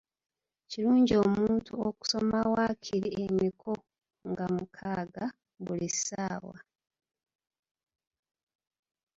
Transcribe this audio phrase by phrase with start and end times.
[0.69, 3.71] Kirungi omuntu okusoma waakiri emiko
[4.29, 5.25] nga mukaaga
[5.65, 6.57] buli ssaawa.